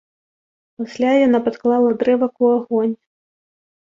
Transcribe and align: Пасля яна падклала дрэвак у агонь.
Пасля 0.81 1.11
яна 1.17 1.39
падклала 1.47 1.91
дрэвак 1.99 2.33
у 2.47 2.49
агонь. 2.55 2.95